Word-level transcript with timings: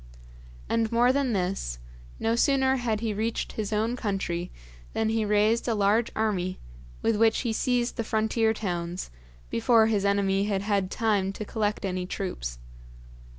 And 0.67 0.91
more 0.91 1.13
than 1.13 1.33
this, 1.33 1.77
no 2.19 2.35
sooner 2.35 2.77
had 2.77 3.01
he 3.01 3.13
reached 3.13 3.51
his 3.51 3.71
own 3.71 3.95
country 3.95 4.51
than 4.93 5.09
he 5.09 5.25
raised 5.25 5.67
a 5.67 5.75
large 5.75 6.09
army, 6.15 6.57
with 7.03 7.15
which 7.15 7.41
he 7.41 7.53
seized 7.53 7.97
the 7.97 8.03
frontier 8.03 8.51
towns, 8.51 9.11
before 9.51 9.85
his 9.85 10.03
enemy 10.03 10.45
had 10.45 10.63
had 10.63 10.89
time 10.89 11.31
to 11.33 11.45
collect 11.45 11.85
any 11.85 12.07
troops. 12.07 12.57